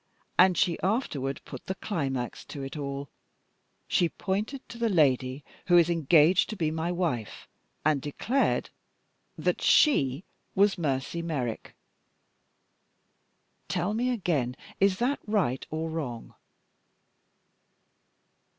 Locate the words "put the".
1.45-1.75